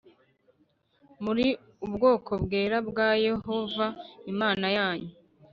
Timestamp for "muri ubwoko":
1.23-2.31